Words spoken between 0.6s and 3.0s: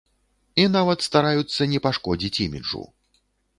І нават стараюцца не пашкодзіць іміджу.